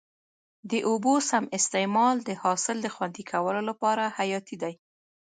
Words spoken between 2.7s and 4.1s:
د خوندي کولو لپاره